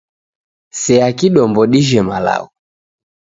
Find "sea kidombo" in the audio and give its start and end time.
0.81-1.61